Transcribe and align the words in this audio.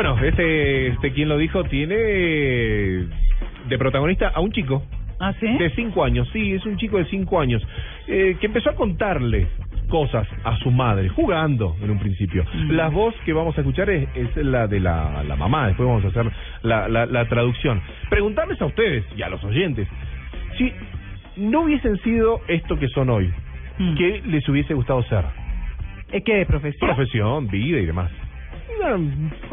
Bueno, 0.00 0.16
este, 0.22 0.86
este 0.90 1.10
quien 1.12 1.28
lo 1.28 1.36
dijo 1.36 1.64
tiene 1.64 1.96
de 1.96 3.78
protagonista 3.78 4.28
a 4.28 4.38
un 4.38 4.52
chico 4.52 4.84
¿Ah, 5.18 5.32
sí? 5.40 5.58
de 5.58 5.70
cinco 5.70 6.04
años. 6.04 6.28
Sí, 6.32 6.52
es 6.52 6.64
un 6.66 6.76
chico 6.76 6.98
de 6.98 7.04
cinco 7.06 7.40
años 7.40 7.60
eh, 8.06 8.36
que 8.38 8.46
empezó 8.46 8.70
a 8.70 8.76
contarle 8.76 9.48
cosas 9.88 10.28
a 10.44 10.56
su 10.58 10.70
madre, 10.70 11.08
jugando 11.08 11.74
en 11.82 11.90
un 11.90 11.98
principio. 11.98 12.44
Mm. 12.44 12.70
La 12.76 12.90
voz 12.90 13.12
que 13.24 13.32
vamos 13.32 13.58
a 13.58 13.62
escuchar 13.62 13.90
es, 13.90 14.08
es 14.14 14.36
la 14.36 14.68
de 14.68 14.78
la, 14.78 15.24
la 15.24 15.34
mamá, 15.34 15.66
después 15.66 15.88
vamos 15.88 16.04
a 16.04 16.08
hacer 16.10 16.30
la, 16.62 16.86
la, 16.86 17.04
la 17.04 17.24
traducción. 17.24 17.82
Preguntarles 18.08 18.62
a 18.62 18.66
ustedes 18.66 19.04
y 19.16 19.22
a 19.22 19.28
los 19.28 19.42
oyentes, 19.42 19.88
si 20.58 20.72
no 21.38 21.62
hubiesen 21.62 21.98
sido 22.04 22.40
esto 22.46 22.78
que 22.78 22.86
son 22.86 23.10
hoy, 23.10 23.32
Mm. 23.80 23.94
¿qué 23.96 24.22
les 24.26 24.48
hubiese 24.48 24.74
gustado 24.74 25.02
ser? 25.04 25.24
¿Eh, 26.12 26.22
¿Qué 26.22 26.44
profesión? 26.46 26.94
Profesión, 26.94 27.48
vida 27.48 27.78
y 27.80 27.86
demás. 27.86 28.10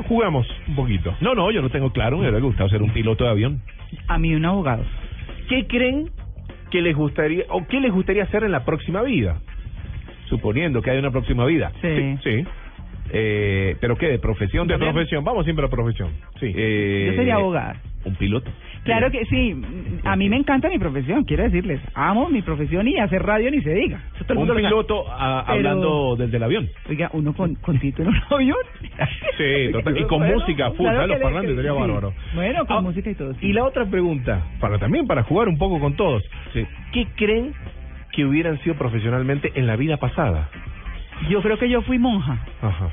Jugamos 0.07 0.47
un 0.67 0.75
poquito. 0.75 1.15
No, 1.21 1.35
no, 1.35 1.51
yo 1.51 1.61
lo 1.61 1.69
tengo 1.69 1.91
claro. 1.91 2.17
Me 2.17 2.23
hubiera 2.23 2.39
gustado 2.39 2.69
ser 2.69 2.81
un 2.81 2.91
piloto 2.91 3.23
de 3.23 3.29
avión. 3.29 3.61
A 4.07 4.17
mí 4.17 4.35
un 4.35 4.45
abogado. 4.45 4.83
¿Qué 5.49 5.67
creen 5.67 6.09
que 6.71 6.81
les 6.81 6.95
gustaría 6.95 7.45
o 7.49 7.65
qué 7.67 7.79
les 7.79 7.91
gustaría 7.91 8.23
hacer 8.23 8.43
en 8.43 8.51
la 8.51 8.65
próxima 8.65 9.01
vida? 9.01 9.39
Suponiendo 10.29 10.81
que 10.81 10.91
hay 10.91 10.97
una 10.97 11.11
próxima 11.11 11.45
vida. 11.45 11.71
Sí. 11.81 12.17
Sí. 12.23 12.45
Eh, 13.11 13.75
¿Pero 13.79 13.95
qué? 13.97 14.07
¿De 14.07 14.19
profesión 14.19 14.67
De 14.67 14.73
también? 14.73 14.93
profesión, 14.93 15.23
vamos 15.23 15.43
siempre 15.45 15.65
a 15.65 15.69
profesión. 15.69 16.09
Sí. 16.39 16.51
Eh, 16.55 17.07
Yo 17.11 17.15
sería 17.15 17.35
abogada. 17.35 17.75
Un 18.03 18.15
piloto. 18.15 18.51
Claro 18.83 19.09
que 19.09 19.25
sí, 19.25 19.59
a 20.03 20.15
mí 20.15 20.29
me 20.29 20.35
encanta 20.37 20.69
mi 20.69 20.77
profesión, 20.77 21.23
quiero 21.23 21.41
decirles, 21.43 21.81
amo 21.95 22.29
mi 22.29 22.43
profesión 22.43 22.87
y 22.87 22.97
hacer 22.99 23.23
radio 23.23 23.49
ni 23.49 23.61
se 23.61 23.73
diga. 23.73 23.99
Un 24.35 24.47
piloto 24.55 25.05
a- 25.11 25.43
Pero- 25.47 25.57
hablando 25.57 26.15
desde 26.15 26.37
el 26.37 26.43
avión. 26.43 26.69
Oiga, 26.87 27.09
uno 27.13 27.33
con, 27.33 27.55
con 27.55 27.79
título 27.79 28.11
en 28.11 28.15
un 28.15 28.21
avión. 28.33 28.57
Sí, 29.37 29.71
total. 29.71 29.97
Y 29.97 30.03
con 30.03 30.19
Bueno, 30.19 30.35
música 30.39 30.71
full. 30.71 30.85
Los 30.87 31.07
que 31.07 31.15
parlantes 31.17 31.55
sería 31.55 31.71
sí. 31.73 31.77
bárbaro. 31.79 32.13
Bueno, 32.35 32.65
con 32.67 32.77
Ah, 32.77 32.81
música 32.81 33.09
y 33.09 33.15
todo. 33.15 33.33
sí. 33.33 33.47
Y 33.47 33.53
la 33.53 33.65
otra 33.65 33.85
pregunta, 33.85 34.43
para 34.59 34.77
también 34.77 35.07
para 35.07 35.23
jugar 35.23 35.47
un 35.49 35.57
poco 35.57 35.79
con 35.79 35.95
todos. 35.95 36.23
Sí. 36.53 36.63
¿Qué 36.93 37.07
creen 37.15 37.53
que 38.13 38.23
hubieran 38.23 38.59
sido 38.61 38.75
profesionalmente 38.75 39.51
en 39.55 39.65
la 39.65 39.75
vida 39.77 39.97
pasada? 39.97 40.49
Yo 41.29 41.41
creo 41.41 41.57
que 41.57 41.69
yo 41.69 41.81
fui 41.81 41.97
monja. 41.99 42.37
Ajá. 42.61 42.89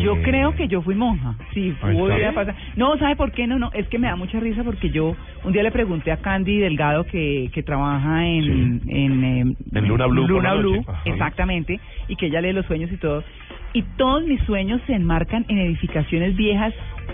Yo 0.00 0.14
Eh, 0.14 0.22
creo 0.22 0.54
que 0.54 0.68
yo 0.68 0.80
fui 0.82 0.94
monja. 0.94 1.34
Sí, 1.54 1.70
está. 1.70 1.88
hubiera 1.88 2.32
pasado. 2.32 2.56
No, 2.76 2.96
¿sabe 2.98 3.16
por 3.16 3.32
qué? 3.32 3.48
No, 3.48 3.58
no, 3.58 3.70
es 3.72 3.88
que 3.88 3.98
me 3.98 4.06
da 4.06 4.14
mucha 4.14 4.38
risa 4.38 4.62
porque 4.62 4.90
yo 4.90 5.16
un 5.42 5.52
día 5.52 5.64
le 5.64 5.72
pregunté 5.72 6.12
a 6.12 6.18
Candy 6.18 6.58
Delgado 6.58 7.04
que, 7.04 7.50
que 7.52 7.64
trabaja 7.64 8.24
en, 8.24 8.80
en, 8.86 9.24
eh, 9.24 9.40
En 9.74 9.88
Luna 9.88 10.06
Blue 10.06 10.28
Luna 10.28 10.54
Blue, 10.54 10.84
exactamente, 11.04 11.80
y 12.06 12.14
que 12.14 12.26
ella 12.26 12.40
lee 12.40 12.52
los 12.52 12.66
sueños 12.66 12.92
y 12.92 12.96
todo. 12.96 13.24
Y 13.72 13.82
todos 13.96 14.24
mis 14.24 14.40
sueños 14.42 14.80
se 14.86 14.94
enmarcan 14.94 15.46
en 15.48 15.58
edificaciones 15.58 16.36
viejas, 16.36 16.72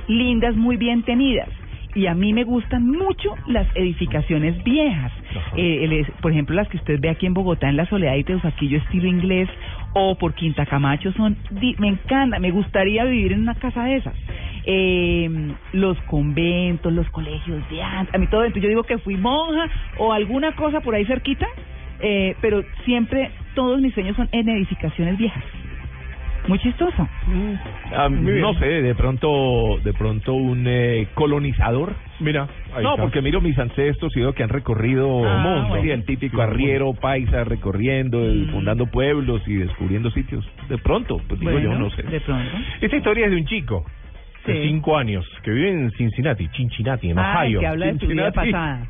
lindas, 0.09 0.55
muy 0.55 0.77
bien 0.77 1.03
tenidas. 1.05 1.49
Y 1.95 2.07
a 2.07 2.15
mí 2.15 2.33
me 2.35 2.45
gustan 2.45 2.87
mucho 2.87 3.35
las 3.47 3.67
edificaciones 3.75 4.63
viejas. 4.63 5.11
Eh, 5.57 5.85
el 5.85 6.07
por 6.21 6.33
ejemplo, 6.33 6.55
las 6.55 6.69
que 6.69 6.77
usted 6.77 7.01
ve 7.01 7.09
aquí 7.09 7.25
en 7.27 7.33
Bogotá, 7.35 7.69
en 7.69 7.77
la 7.77 7.87
Soledad 7.87 8.15
y 8.17 8.25
Teusaquillo, 8.25 8.77
estilo 8.79 9.09
inglés, 9.09 9.49
o 9.95 10.17
por 10.17 10.35
Quinta 10.35 10.67
Camacho, 10.67 11.13
son 11.13 11.37
me 11.79 11.89
encanta, 11.89 12.39
me 12.39 12.51
gustaría 12.51 13.05
vivir 13.05 13.33
en 13.33 13.41
una 13.41 13.55
casa 13.55 13.85
de 13.85 13.97
esas. 13.97 14.15
Eh, 14.65 15.55
los 15.73 15.99
conventos, 16.03 16.93
los 16.93 17.09
colegios 17.11 17.63
de 17.71 17.83
antes, 17.83 18.15
a 18.15 18.19
mí 18.19 18.27
todo, 18.27 18.45
entonces 18.45 18.63
yo 18.63 18.69
digo 18.69 18.83
que 18.83 18.99
fui 18.99 19.17
monja 19.17 19.69
o 19.97 20.13
alguna 20.13 20.55
cosa 20.57 20.81
por 20.81 20.95
ahí 20.95 21.07
cerquita, 21.07 21.47
eh, 22.01 22.37
pero 22.41 22.63
siempre 22.85 23.31
todos 23.55 23.81
mis 23.81 23.95
sueños 23.95 24.17
son 24.17 24.29
en 24.33 24.49
edificaciones 24.49 25.17
viejas. 25.17 25.43
Muy 26.49 26.59
chistoso. 26.61 27.07
Ah, 27.95 28.09
bien. 28.11 28.41
no 28.41 28.55
sé, 28.55 28.67
de 28.67 28.95
pronto, 28.95 29.79
de 29.85 29.93
pronto 29.93 30.33
un 30.35 30.65
eh, 30.67 31.09
colonizador. 31.15 31.95
Mira, 32.21 32.49
ahí 32.75 32.83
no, 32.83 32.91
está. 32.93 33.03
porque 33.03 33.21
miro 33.23 33.41
mis 33.41 33.57
ancestros 33.59 34.17
y 34.17 34.21
veo 34.21 34.33
que 34.33 34.43
han 34.43 34.49
recorrido 34.49 35.25
Ah, 35.27 35.37
el 35.37 35.43
mundo. 35.43 35.69
bueno. 35.69 35.85
Sí, 35.85 35.91
el 35.91 36.05
típico 36.05 36.37
Sí, 36.39 36.43
arriero 36.43 36.95
paisa 36.95 37.45
recorriendo, 37.45 38.25
y 38.33 38.47
Mm. 38.47 38.51
fundando 38.51 38.87
pueblos 38.87 39.43
y 39.47 39.55
descubriendo 39.57 40.11
sitios. 40.11 40.45
De 40.69 40.79
pronto, 40.79 41.19
pues 41.29 41.39
digo 41.39 41.53
yo, 41.59 41.69
Bueno, 41.69 41.79
no 41.85 41.91
sé. 41.91 42.03
De 42.03 42.21
pronto. 42.21 42.51
Esta 42.81 42.97
historia 42.97 43.27
es 43.27 43.31
de 43.31 43.37
un 43.37 43.45
chico 43.47 43.85
de 44.47 44.55
Sí. 44.63 44.69
cinco 44.69 44.97
años 44.97 45.27
que 45.43 45.51
vive 45.51 45.71
en 45.71 45.91
Cincinnati, 45.93 46.49
Cincinnati, 46.57 47.11
en 47.11 47.19
Ah, 47.19 47.41
Ohio. 47.43 47.61
que 47.61 47.67
habla 47.67 47.87
de 47.87 47.99
su 47.99 48.07
vida 48.07 48.33
Cincinnati. 48.33 48.53
pasada. 48.53 48.87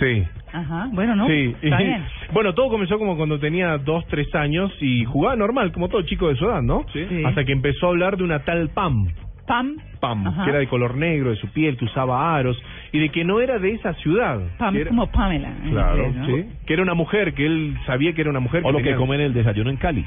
Sí. 0.00 0.24
Ajá, 0.52 0.88
bueno, 0.92 1.16
¿no? 1.16 1.26
Sí, 1.26 1.54
Está 1.62 1.78
bien. 1.78 2.04
bueno, 2.32 2.54
todo 2.54 2.68
comenzó 2.68 2.98
como 2.98 3.16
cuando 3.16 3.38
tenía 3.38 3.78
dos, 3.78 4.06
tres 4.08 4.32
años 4.34 4.70
y 4.80 5.04
jugaba 5.04 5.34
normal, 5.36 5.72
como 5.72 5.88
todo 5.88 6.02
chico 6.02 6.28
de 6.28 6.36
su 6.36 6.44
edad, 6.46 6.62
¿no? 6.62 6.84
Sí. 6.92 7.04
Sí. 7.08 7.24
Hasta 7.24 7.44
que 7.44 7.52
empezó 7.52 7.86
a 7.86 7.90
hablar 7.90 8.16
de 8.16 8.24
una 8.24 8.40
tal 8.44 8.68
Pam, 8.70 9.06
Pam. 9.46 9.76
Pam, 10.00 10.26
Ajá. 10.26 10.44
que 10.44 10.50
era 10.50 10.58
de 10.60 10.68
color 10.68 10.96
negro, 10.96 11.30
de 11.30 11.36
su 11.36 11.48
piel, 11.48 11.76
que 11.76 11.84
usaba 11.84 12.36
aros, 12.36 12.60
y 12.92 12.98
de 12.98 13.08
que 13.10 13.24
no 13.24 13.40
era 13.40 13.58
de 13.58 13.72
esa 13.72 13.92
ciudad. 13.94 14.40
Pam 14.58 14.72
que 14.74 14.80
es 14.80 14.82
era- 14.82 14.90
como 14.90 15.06
Pamela. 15.10 15.48
en 15.64 15.70
Claro, 15.70 16.06
inglés, 16.06 16.14
¿no? 16.16 16.26
sí. 16.36 16.44
Que 16.66 16.72
era 16.74 16.82
una 16.82 16.94
mujer, 16.94 17.34
que 17.34 17.46
él 17.46 17.76
sabía 17.86 18.12
que 18.12 18.20
era 18.20 18.30
una 18.30 18.40
mujer. 18.40 18.62
O 18.64 18.70
lo 18.72 18.78
que 18.78 18.84
tenía- 18.84 18.98
comen 18.98 19.20
en 19.20 19.26
el 19.26 19.34
desayuno 19.34 19.70
en 19.70 19.76
Cali. 19.76 20.04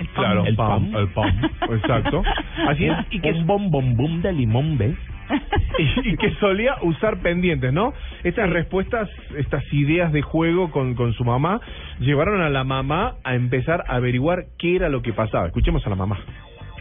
El 0.00 0.06
Pam. 0.08 0.14
Claro, 0.24 0.44
El 0.46 0.56
Pam, 0.56 0.90
Pam. 0.90 1.00
el 1.02 1.08
Pam, 1.08 1.50
exacto. 1.76 2.22
Así 2.68 2.84
es, 2.86 2.96
y 3.10 3.20
que 3.20 3.30
un 3.32 3.46
bom 3.46 3.70
bom 3.70 3.96
bom 3.96 4.20
de 4.22 4.32
limón, 4.32 4.76
¿ves? 4.76 4.96
y, 5.78 6.10
y 6.10 6.16
que 6.16 6.30
solía 6.34 6.76
usar 6.82 7.18
pendientes, 7.18 7.72
¿no? 7.72 7.92
Estas 8.22 8.50
respuestas, 8.50 9.08
estas 9.36 9.64
ideas 9.72 10.12
de 10.12 10.22
juego 10.22 10.70
con, 10.70 10.94
con 10.94 11.12
su 11.14 11.24
mamá, 11.24 11.60
llevaron 12.00 12.42
a 12.42 12.50
la 12.50 12.64
mamá 12.64 13.16
a 13.24 13.34
empezar 13.34 13.84
a 13.88 13.96
averiguar 13.96 14.46
qué 14.58 14.76
era 14.76 14.88
lo 14.88 15.02
que 15.02 15.12
pasaba. 15.12 15.46
Escuchemos 15.46 15.86
a 15.86 15.90
la 15.90 15.96
mamá. 15.96 16.18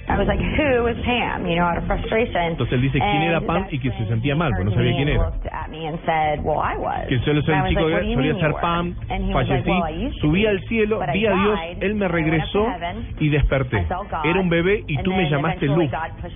I 0.05 0.17
was 0.17 0.27
like, 0.27 0.39
who 0.39 0.87
is 0.87 0.97
Pam? 1.05 1.47
You 1.47 1.55
know, 1.55 1.63
out 1.63 1.77
of 1.77 1.87
frustration. 1.87 2.51
Entonces 2.51 2.73
él 2.73 2.81
dice 2.81 2.99
quién 2.99 3.23
era 3.23 3.39
Pam 3.41 3.67
y 3.71 3.79
que 3.79 3.91
se 3.91 4.05
sentía 4.07 4.35
mal, 4.35 4.51
porque 4.51 4.65
no 4.65 4.71
sabía 4.71 4.95
quién 4.95 5.09
era. 5.09 5.23
looked 5.23 5.47
at 5.47 5.69
me 5.69 5.87
and 5.87 5.97
said, 6.05 6.43
well, 6.43 6.59
I 6.59 6.75
was. 6.77 7.07
Que 7.07 7.19
solo 7.19 7.41
soy 7.43 7.55
el 7.55 7.69
chico 7.69 7.87
like, 7.87 8.07
que 8.07 8.13
solía 8.13 8.35
ser? 8.35 8.53
Pam, 8.61 8.95
fallecí, 9.31 9.69
well, 9.69 10.13
subí 10.19 10.45
al 10.45 10.59
cielo, 10.67 10.99
vi 11.13 11.25
a 11.25 11.33
Dios, 11.33 11.59
él 11.79 11.95
me 11.95 12.07
regresó 12.07 12.67
heaven, 12.69 13.15
y 13.19 13.29
desperté. 13.29 13.85
God, 13.89 14.25
Era 14.25 14.39
un 14.39 14.49
bebé 14.49 14.83
y 14.87 14.97
tú 15.03 15.13
me 15.13 15.29
llamaste 15.29 15.67
Luz, 15.67 15.89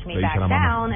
le 0.05 0.21
dice 0.21 0.39
la 0.39 0.47
mamá. 0.47 0.87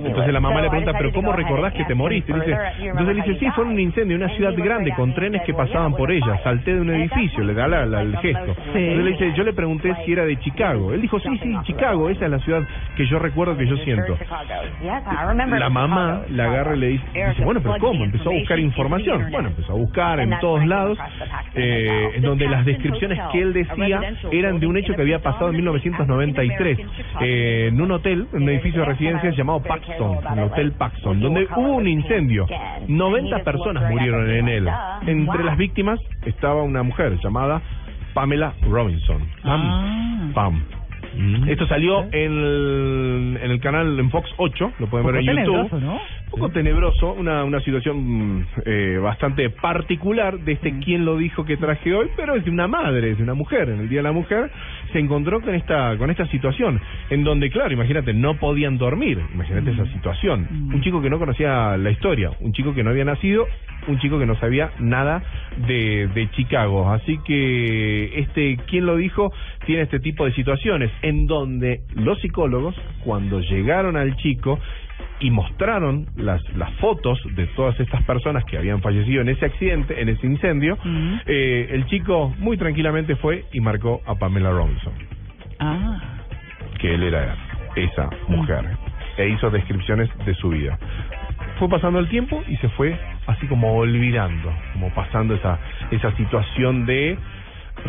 Entonces, 0.00 0.32
la 0.32 0.40
mamá 0.40 0.56
So 0.56 0.62
le 0.62 0.70
pregunta, 0.70 0.92
pero 0.98 1.12
¿cómo 1.12 1.32
recordás 1.32 1.72
que 1.72 1.84
te 1.84 1.94
moriste? 1.94 2.32
Dice, 2.32 2.56
entonces 2.80 3.16
le 3.16 3.22
dice, 3.22 3.38
sí, 3.38 3.50
fue 3.54 3.64
un 3.64 3.78
incendio, 3.78 4.16
una 4.16 4.26
And 4.26 4.32
he 4.32 4.36
ciudad 4.36 4.54
grande 4.56 4.92
con 4.94 5.14
trenes 5.14 5.42
que 5.42 5.54
pasaban 5.54 5.94
por 5.94 6.10
ella, 6.10 6.40
salté 6.42 6.74
de 6.74 6.80
un 6.80 6.90
edificio, 6.90 7.44
le 7.44 7.54
da 7.54 7.66
el 7.82 8.16
gesto. 8.18 8.54
Entonces 8.66 9.04
le 9.04 9.10
dice, 9.12 9.32
yo 9.36 9.44
le 9.44 9.52
pregunté 9.52 9.94
si 10.04 10.12
era 10.12 10.24
de 10.24 10.38
Chicago. 10.38 10.79
Él 10.92 11.02
dijo, 11.02 11.20
sí, 11.20 11.38
sí, 11.42 11.54
Chicago, 11.64 12.08
esa 12.08 12.24
es 12.24 12.30
la 12.30 12.38
ciudad 12.40 12.62
que 12.96 13.06
yo 13.06 13.18
recuerdo 13.18 13.56
que 13.56 13.66
yo 13.66 13.76
siento. 13.78 14.16
La 14.82 15.68
mamá 15.70 16.22
la 16.28 16.44
agarra 16.44 16.76
y 16.76 16.78
le 16.78 16.86
dice, 16.88 17.04
dice, 17.14 17.44
bueno, 17.44 17.60
pero 17.62 17.76
¿cómo? 17.78 18.04
Empezó 18.04 18.30
a 18.30 18.34
buscar 18.34 18.58
información. 18.58 19.28
Bueno, 19.30 19.48
empezó 19.48 19.72
a 19.72 19.76
buscar 19.76 20.20
en 20.20 20.38
todos 20.40 20.66
lados, 20.66 20.98
eh, 21.54 22.10
en 22.14 22.22
donde 22.22 22.48
las 22.48 22.64
descripciones 22.64 23.18
que 23.32 23.40
él 23.40 23.52
decía 23.52 24.00
eran 24.30 24.60
de 24.60 24.66
un 24.66 24.76
hecho 24.76 24.94
que 24.94 25.02
había 25.02 25.20
pasado 25.20 25.50
en 25.50 25.56
1993, 25.56 26.78
eh, 27.20 27.68
en 27.68 27.80
un 27.80 27.90
hotel, 27.92 28.26
en 28.32 28.42
un 28.42 28.48
edificio 28.48 28.80
de 28.80 28.86
residencias 28.86 29.36
llamado 29.36 29.62
Paxton, 29.62 30.18
el 30.36 30.44
Hotel 30.44 30.72
Paxton, 30.72 31.20
donde 31.20 31.46
hubo 31.56 31.76
un 31.76 31.88
incendio. 31.88 32.46
90 32.88 33.38
personas 33.44 33.90
murieron 33.90 34.30
en 34.30 34.48
él. 34.48 34.68
Entre 35.06 35.44
las 35.44 35.56
víctimas 35.56 36.00
estaba 36.24 36.62
una 36.62 36.82
mujer 36.82 37.18
llamada 37.22 37.62
Pamela 38.14 38.54
Robinson. 38.62 39.20
Pam. 39.42 39.60
Ah. 39.64 40.30
Pam. 40.34 40.62
Esto 41.48 41.66
salió 41.66 42.04
en 42.12 42.32
el, 42.32 43.38
en 43.42 43.50
el 43.50 43.60
canal 43.60 43.98
en 43.98 44.10
Fox 44.10 44.30
8, 44.36 44.72
lo 44.78 44.86
pueden 44.86 45.06
ver 45.06 45.16
en 45.16 45.26
poco 45.26 45.38
YouTube. 45.38 45.70
tenebroso, 45.70 45.80
¿no? 45.80 45.94
Un 45.94 46.30
poco 46.30 46.48
tenebroso, 46.50 47.12
una, 47.14 47.44
una 47.44 47.60
situación 47.60 48.38
mm, 48.38 48.46
eh, 48.64 48.98
bastante 49.02 49.50
particular 49.50 50.38
de 50.38 50.52
este 50.52 50.78
quién 50.78 51.04
lo 51.04 51.16
dijo 51.16 51.44
que 51.44 51.56
traje 51.56 51.92
hoy, 51.92 52.08
pero 52.16 52.36
es 52.36 52.44
de 52.44 52.50
una 52.50 52.68
madre, 52.68 53.10
es 53.10 53.16
de 53.18 53.24
una 53.24 53.34
mujer. 53.34 53.68
En 53.70 53.80
el 53.80 53.88
Día 53.88 53.98
de 53.98 54.04
la 54.04 54.12
Mujer 54.12 54.50
se 54.92 54.98
encontró 54.98 55.40
con 55.40 55.54
esta 55.54 55.96
con 55.96 56.10
esta 56.10 56.26
situación, 56.28 56.80
en 57.10 57.24
donde, 57.24 57.50
claro, 57.50 57.72
imagínate, 57.72 58.12
no 58.14 58.34
podían 58.38 58.78
dormir. 58.78 59.20
Imagínate 59.34 59.70
esa 59.72 59.86
situación. 59.86 60.46
Un 60.72 60.80
chico 60.82 61.00
que 61.00 61.10
no 61.10 61.18
conocía 61.18 61.76
la 61.76 61.90
historia, 61.90 62.30
un 62.40 62.52
chico 62.52 62.74
que 62.74 62.82
no 62.82 62.90
había 62.90 63.04
nacido, 63.04 63.46
un 63.88 63.98
chico 63.98 64.18
que 64.18 64.26
no 64.26 64.36
sabía 64.36 64.70
nada 64.78 65.22
de, 65.66 66.08
de 66.14 66.30
Chicago. 66.32 66.90
Así 66.92 67.18
que 67.24 68.20
este 68.20 68.58
quién 68.68 68.86
lo 68.86 68.96
dijo 68.96 69.32
tiene 69.66 69.82
este 69.82 70.00
tipo 70.00 70.24
de 70.24 70.32
situaciones 70.32 70.90
en 71.02 71.26
donde 71.26 71.80
los 71.94 72.20
psicólogos, 72.20 72.74
cuando 73.04 73.40
llegaron 73.40 73.96
al 73.96 74.16
chico 74.16 74.58
y 75.20 75.30
mostraron 75.30 76.06
las, 76.16 76.42
las 76.56 76.72
fotos 76.74 77.18
de 77.36 77.46
todas 77.48 77.78
estas 77.78 78.02
personas 78.04 78.44
que 78.44 78.56
habían 78.56 78.80
fallecido 78.80 79.20
en 79.20 79.28
ese 79.28 79.44
accidente, 79.46 80.00
en 80.00 80.08
ese 80.08 80.26
incendio, 80.26 80.78
eh, 81.26 81.68
el 81.70 81.86
chico 81.86 82.34
muy 82.38 82.56
tranquilamente 82.56 83.16
fue 83.16 83.44
y 83.52 83.60
marcó 83.60 84.00
a 84.06 84.14
Pamela 84.14 84.50
Robinson, 84.50 84.92
Ah. 85.58 86.00
que 86.78 86.94
él 86.94 87.02
era 87.02 87.36
esa 87.76 88.08
mujer, 88.28 88.64
e 89.18 89.28
hizo 89.28 89.50
descripciones 89.50 90.08
de 90.24 90.34
su 90.34 90.48
vida. 90.48 90.78
Fue 91.58 91.68
pasando 91.68 91.98
el 91.98 92.08
tiempo 92.08 92.42
y 92.48 92.56
se 92.56 92.68
fue 92.70 92.98
así 93.26 93.46
como 93.46 93.76
olvidando, 93.76 94.50
como 94.72 94.88
pasando 94.94 95.34
esa, 95.34 95.58
esa 95.90 96.10
situación 96.16 96.86
de 96.86 97.18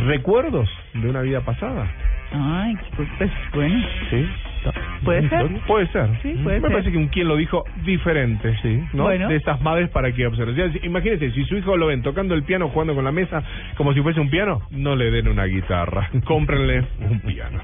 recuerdos 0.07 0.69
de 0.93 1.09
una 1.09 1.21
vida 1.21 1.41
pasada. 1.41 1.87
Ay, 2.33 2.77
pues, 2.95 3.07
pues 3.17 3.31
bueno. 3.53 3.85
¿Sí? 4.09 4.27
¿Puede 5.03 5.27
ser? 5.29 5.47
Puede 5.67 5.87
ser. 5.87 6.07
Sí, 6.21 6.33
puede 6.43 6.57
Me 6.57 6.61
ser. 6.61 6.71
parece 6.71 6.91
que 6.91 6.97
un 6.97 7.07
quien 7.07 7.27
lo 7.27 7.35
dijo 7.35 7.63
diferente, 7.83 8.55
sí, 8.61 8.83
¿no? 8.93 9.03
Bueno. 9.03 9.27
De 9.27 9.35
esas 9.37 9.61
madres 9.61 9.89
para 9.89 10.11
que 10.11 10.27
observen. 10.27 10.53
O 10.53 10.71
sea, 10.71 10.81
imagínese, 10.83 11.31
si 11.31 11.43
su 11.45 11.57
hijo 11.57 11.75
lo 11.77 11.87
ven 11.87 12.01
tocando 12.01 12.35
el 12.35 12.43
piano, 12.43 12.69
jugando 12.69 12.93
con 12.95 13.03
la 13.03 13.11
mesa, 13.11 13.43
como 13.77 13.93
si 13.93 14.01
fuese 14.01 14.19
un 14.19 14.29
piano, 14.29 14.61
no 14.71 14.95
le 14.95 15.11
den 15.11 15.27
una 15.27 15.45
guitarra, 15.45 16.09
cómprenle 16.25 16.83
un 17.09 17.19
piano. 17.21 17.59